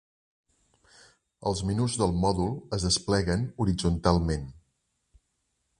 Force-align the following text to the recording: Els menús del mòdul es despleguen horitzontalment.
Els 1.51 1.61
menús 1.71 1.97
del 2.03 2.15
mòdul 2.23 2.57
es 2.79 2.89
despleguen 2.89 3.47
horitzontalment. 3.65 4.49